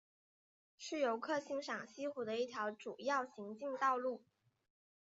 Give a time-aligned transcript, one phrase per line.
[0.79, 4.23] 是游客欣赏西湖的一条主要行进道路。